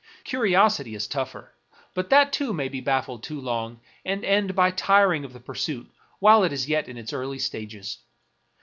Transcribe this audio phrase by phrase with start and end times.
[0.23, 1.53] Curiosity is tougher;
[1.93, 5.91] but that too may be baffled too long, and end by tiring of the pursuit
[6.17, 7.99] while it is yet in its early stages.